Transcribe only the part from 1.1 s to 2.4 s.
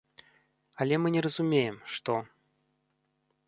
не разумеем, што.